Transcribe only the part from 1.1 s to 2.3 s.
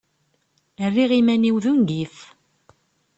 iman-iw d ungif.